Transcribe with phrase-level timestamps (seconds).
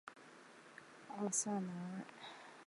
[1.13, 2.03] 奥萨南岸。